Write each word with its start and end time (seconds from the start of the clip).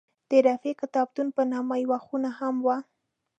د 0.29 0.31
رفیع 0.47 0.75
کتابتون 0.81 1.27
په 1.35 1.41
نامه 1.51 1.75
یوه 1.83 1.99
خونه 2.05 2.29
هم 2.39 2.55
وه. 2.65 2.77